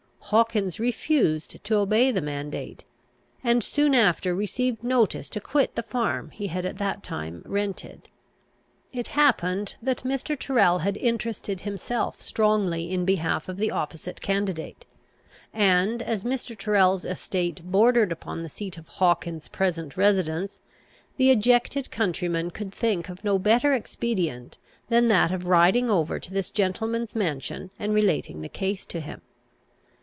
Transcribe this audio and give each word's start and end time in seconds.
Hawkins 0.31 0.79
refused 0.79 1.61
to 1.65 1.75
obey 1.75 2.09
the 2.09 2.21
mandate, 2.21 2.85
and 3.43 3.61
soon 3.61 3.93
after 3.93 4.33
received 4.33 4.81
notice 4.81 5.27
to 5.27 5.41
quit 5.41 5.75
the 5.75 5.83
farm 5.83 6.29
he 6.29 6.47
at 6.47 6.77
that 6.77 7.03
time 7.03 7.43
rented. 7.45 8.07
It 8.93 9.07
happened 9.07 9.75
that 9.81 10.03
Mr. 10.05 10.39
Tyrrel 10.39 10.77
had 10.79 10.95
interested 10.95 11.61
himself 11.61 12.21
strongly 12.21 12.93
in 12.93 13.03
behalf 13.03 13.49
of 13.49 13.57
the 13.57 13.71
opposite 13.71 14.21
candidate; 14.21 14.85
and, 15.53 16.01
as 16.01 16.23
Mr. 16.23 16.57
Tyrrel's 16.57 17.03
estate 17.03 17.61
bordered 17.65 18.09
upon 18.13 18.41
the 18.41 18.47
seat 18.47 18.77
of 18.77 18.87
Hawkins's 18.87 19.49
present 19.49 19.97
residence, 19.97 20.59
the 21.17 21.29
ejected 21.29 21.91
countryman 21.91 22.51
could 22.51 22.73
think 22.73 23.09
of 23.09 23.21
no 23.25 23.37
better 23.37 23.73
expedient 23.73 24.57
than 24.87 25.09
that 25.09 25.33
of 25.33 25.45
riding 25.47 25.89
over 25.89 26.21
to 26.21 26.31
this 26.31 26.51
gentleman's 26.51 27.17
mansion, 27.17 27.69
and 27.77 27.93
relating 27.93 28.39
the 28.39 28.47
case 28.47 28.85
to 28.85 29.01
him. 29.01 29.19